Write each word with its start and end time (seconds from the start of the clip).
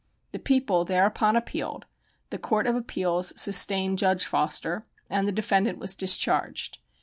The 0.31 0.39
People 0.39 0.83
thereupon 0.83 1.35
appealed, 1.35 1.85
the 2.31 2.39
Court 2.39 2.65
of 2.65 2.75
Appeals 2.75 3.39
sustained 3.39 3.99
Judge 3.99 4.25
Foster, 4.25 4.83
and 5.11 5.27
the 5.27 5.31
defendant 5.31 5.77
was 5.77 5.93
discharged. 5.93 6.79